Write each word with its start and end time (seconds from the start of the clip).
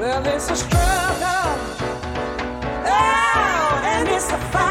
love 0.00 0.26
it's 0.26 0.50
a 0.50 0.56
struggle. 0.56 1.56
Oh, 2.86 3.82
and 3.84 4.08
it's 4.08 4.30
a 4.32 4.38
fight. 4.50 4.69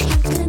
I 0.00 0.41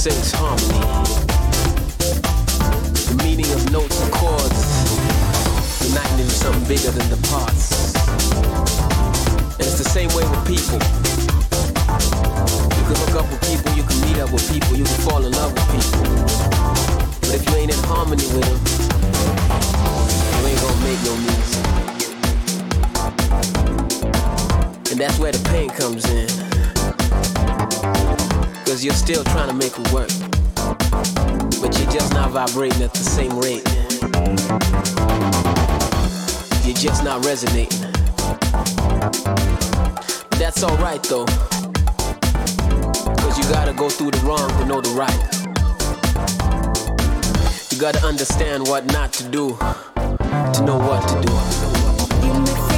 sings 0.00 0.32
harmony. 0.32 0.80
The 3.04 3.14
meaning 3.22 3.52
of 3.52 3.70
notes 3.70 4.00
and 4.00 4.10
chords 4.10 4.64
uniting 5.84 6.20
into 6.20 6.32
something 6.32 6.64
bigger 6.64 6.90
than 6.90 7.06
the 7.10 7.20
parts. 7.28 7.92
And 9.60 9.60
it's 9.60 9.76
the 9.76 9.84
same 9.84 10.08
way 10.16 10.24
with 10.24 10.40
people. 10.48 10.80
You 12.80 12.84
can 12.88 12.96
hook 12.96 13.14
up 13.20 13.28
with 13.28 13.44
people, 13.44 13.76
you 13.76 13.84
can 13.84 14.00
meet 14.08 14.16
up 14.24 14.32
with 14.32 14.48
people, 14.50 14.74
you 14.74 14.84
can 14.84 15.00
fall 15.04 15.22
in 15.22 15.32
love 15.32 15.52
with 15.52 15.68
people. 15.68 16.00
But 17.20 17.34
if 17.36 17.44
you 17.50 17.56
ain't 17.56 17.70
in 17.70 17.84
harmony 17.84 18.24
with 18.32 18.48
them, 18.48 18.56
you 20.32 20.48
ain't 20.48 20.60
gonna 20.64 20.80
make 20.80 21.00
no 21.04 21.12
music. 21.28 21.64
And 24.92 24.98
that's 24.98 25.18
where 25.18 25.32
the 25.32 25.44
pain 25.50 25.68
comes 25.68 26.08
in. 26.08 26.49
Cause 28.70 28.84
you're 28.84 28.94
still 28.94 29.24
trying 29.24 29.48
to 29.48 29.54
make 29.54 29.76
it 29.76 29.92
work. 29.92 30.08
But 31.60 31.76
you're 31.76 31.90
just 31.90 32.14
not 32.14 32.30
vibrating 32.30 32.80
at 32.82 32.94
the 32.94 33.02
same 33.02 33.36
rate. 33.36 33.66
You're 36.64 36.76
just 36.76 37.02
not 37.02 37.26
resonating. 37.26 37.80
That's 40.38 40.62
alright 40.62 41.02
though. 41.02 41.26
Cause 43.16 43.38
you 43.38 43.44
gotta 43.52 43.72
go 43.72 43.88
through 43.90 44.12
the 44.12 44.20
wrong 44.24 44.48
to 44.60 44.64
know 44.64 44.80
the 44.80 44.90
right. 44.90 45.18
You 47.72 47.80
gotta 47.80 48.06
understand 48.06 48.68
what 48.68 48.86
not 48.92 49.12
to 49.14 49.24
do 49.30 49.56
to 49.58 50.62
know 50.64 50.78
what 50.78 51.08
to 51.08 51.20
do. 51.26 52.69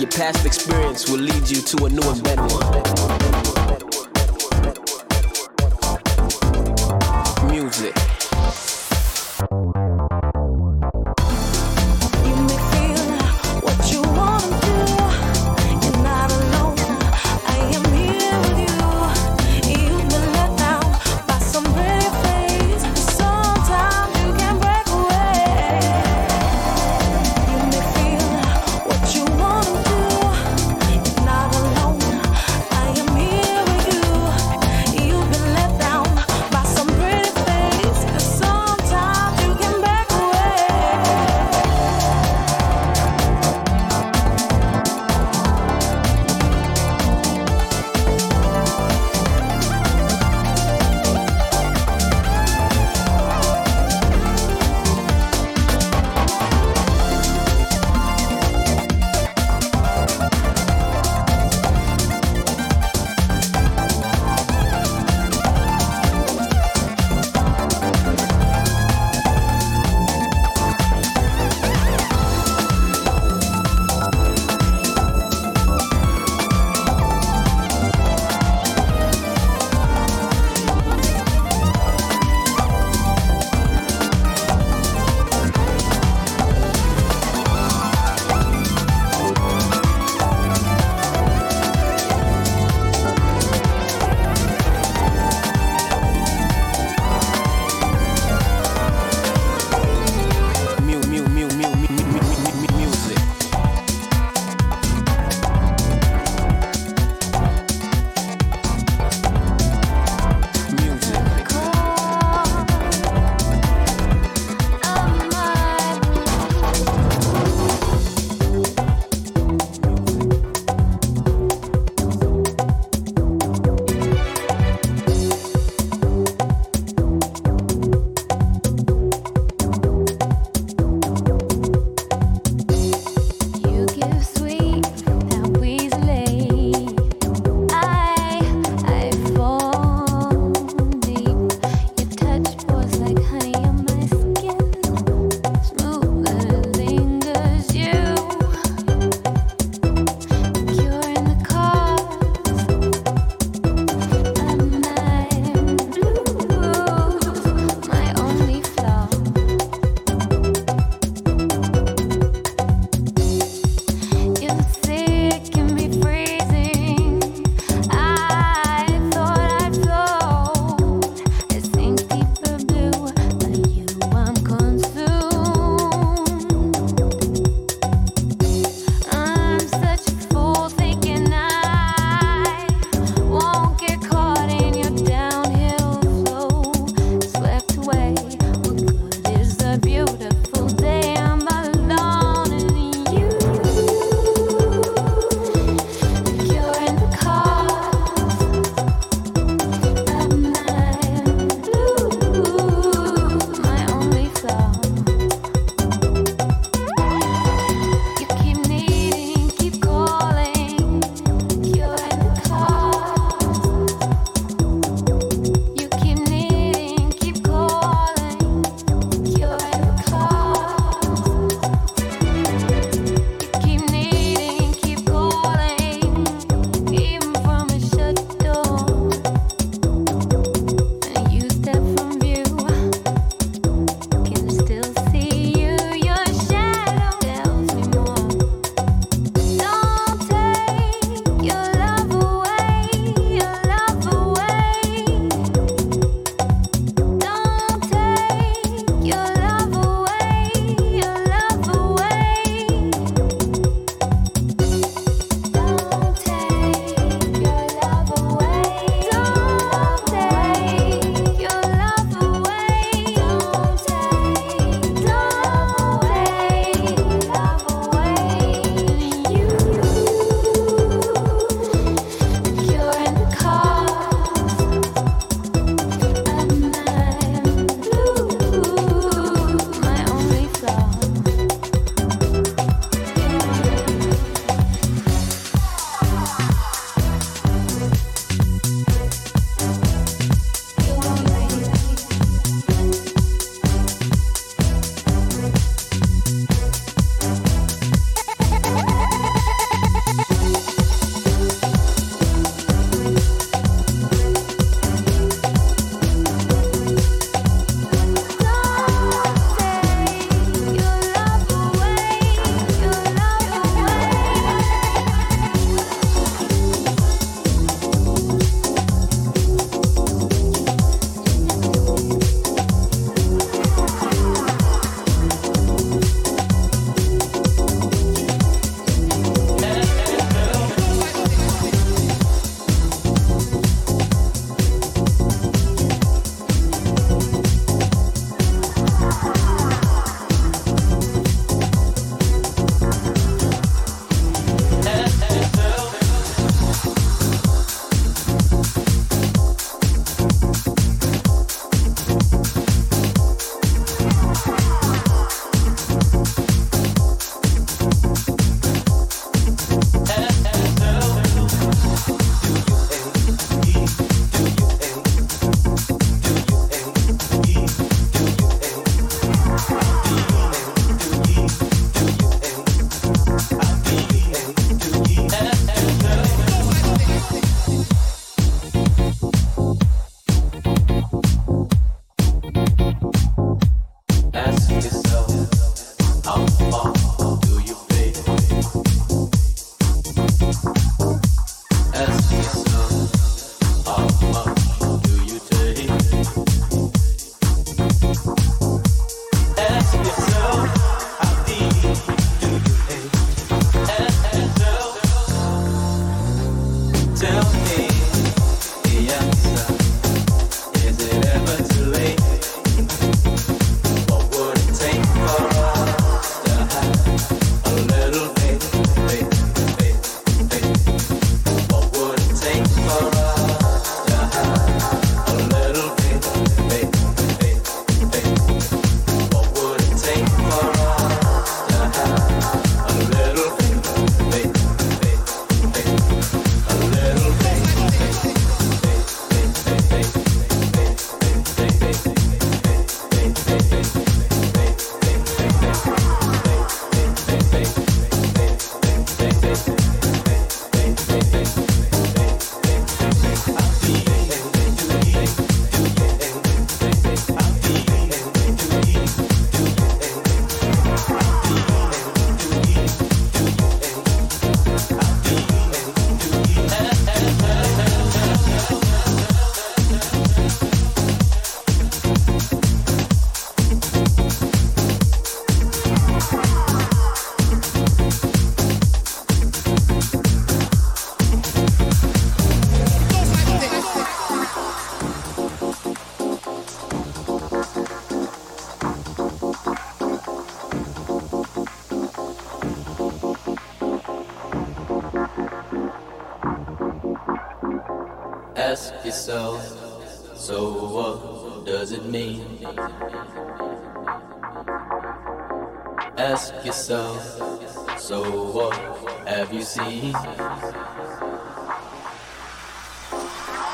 Your 0.00 0.08
past 0.08 0.46
experience 0.46 1.10
will 1.10 1.18
lead 1.18 1.50
you 1.50 1.60
to 1.60 1.84
a 1.84 1.90
new 1.90 2.00
and 2.00 2.22
better 2.24 2.40
one. 2.40 2.64
Music. 7.50 8.19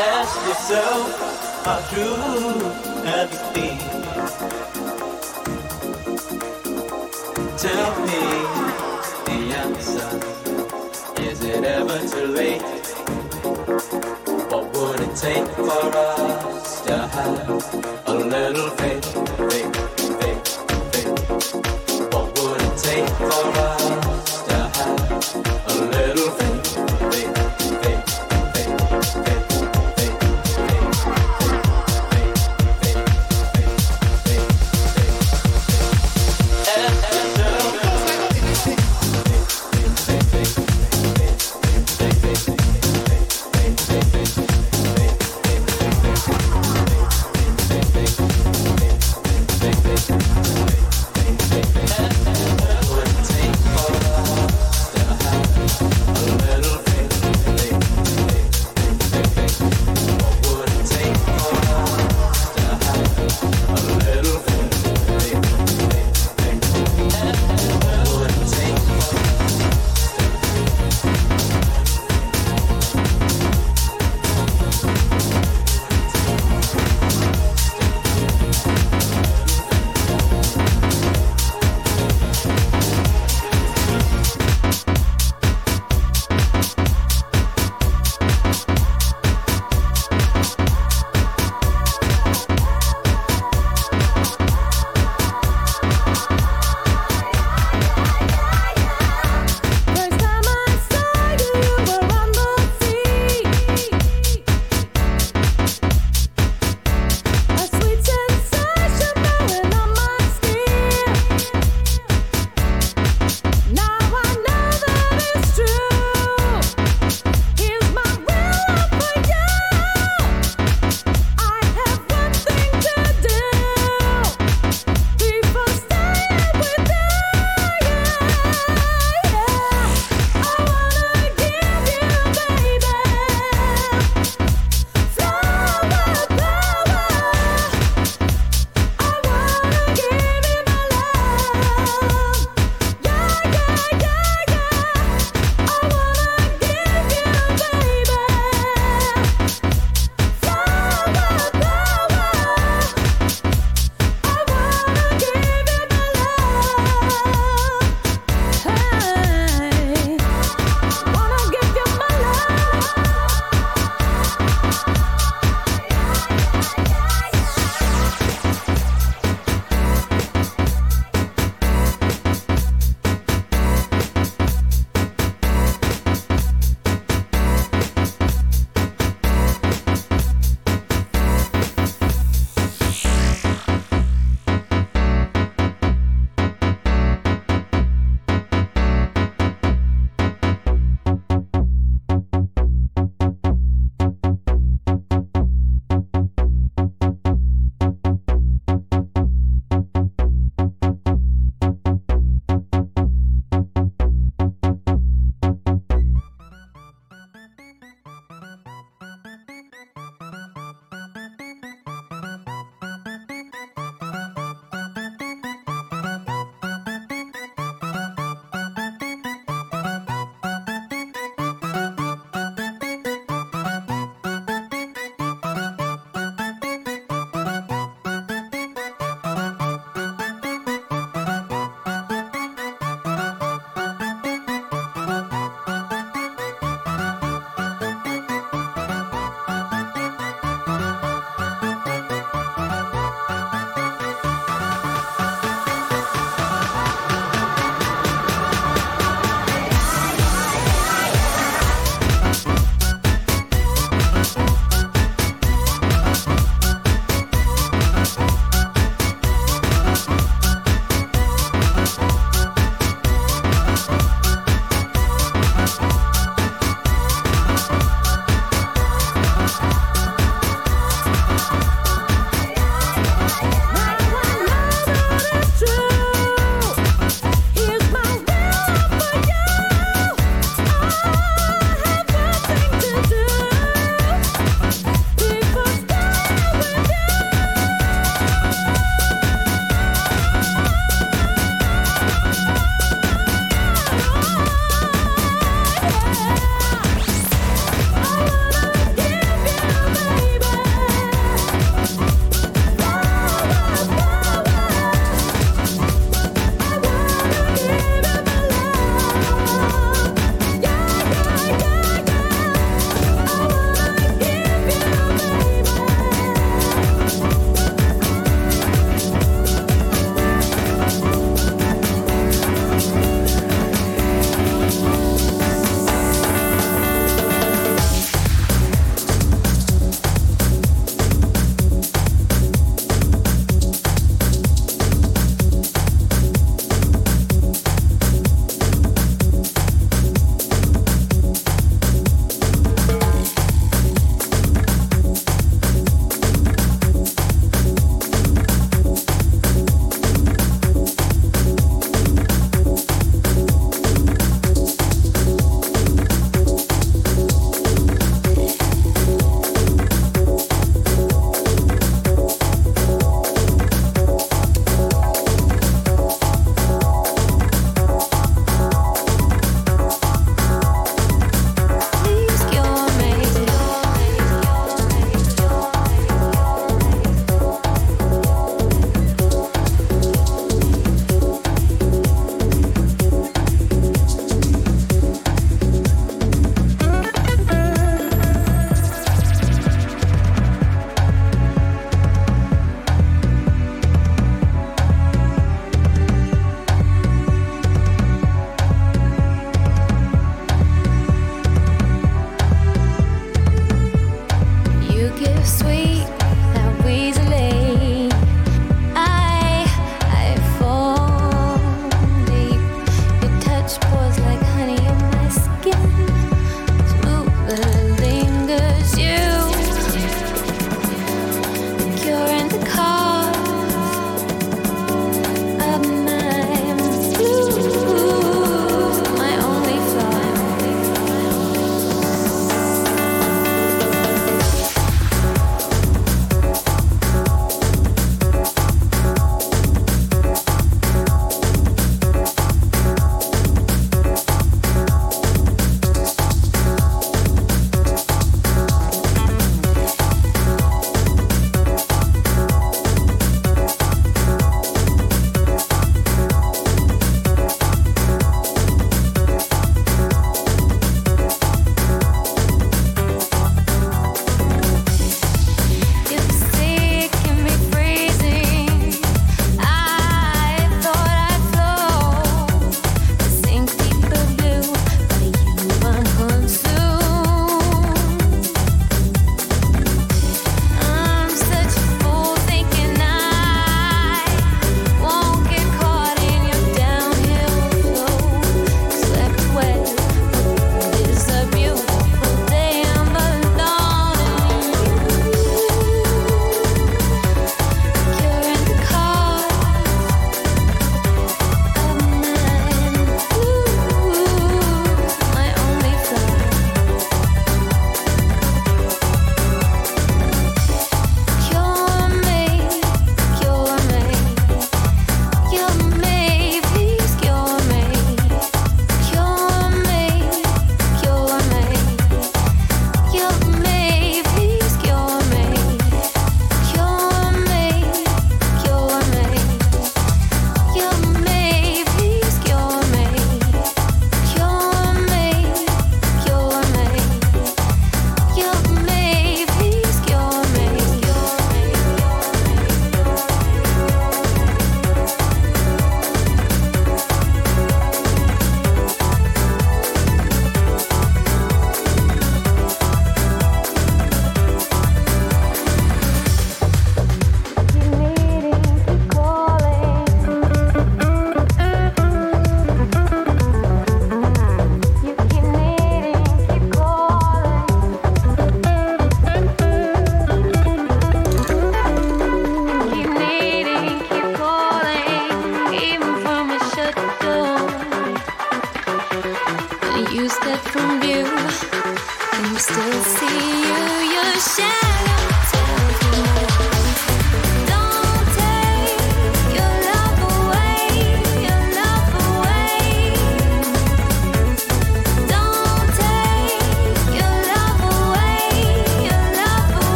Ask 0.00 0.36
yourself, 0.46 1.64
how 1.64 1.80
true 1.88 2.77